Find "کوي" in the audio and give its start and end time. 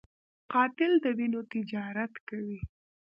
2.27-2.59